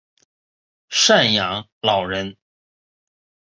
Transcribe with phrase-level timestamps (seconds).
[0.89, 2.35] 赡养老人